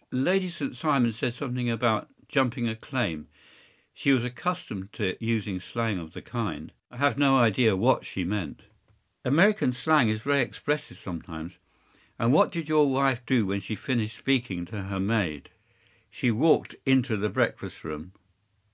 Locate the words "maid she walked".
14.98-16.74